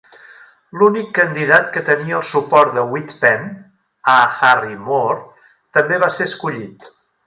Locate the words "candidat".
1.17-1.69